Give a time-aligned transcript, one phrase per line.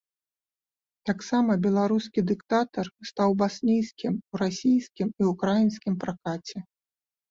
[1.09, 6.57] Таксама беларускі дыктатар стаў баснійскім у расійскім і ўкраінскім пракаце.